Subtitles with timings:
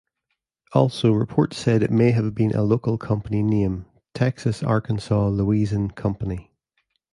[0.73, 3.85] Also reports said it may have been a local company name
[4.15, 6.51] Texas-Arkansas-Louisian Company.